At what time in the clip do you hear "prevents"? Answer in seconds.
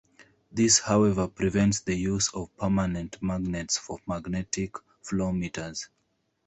1.27-1.81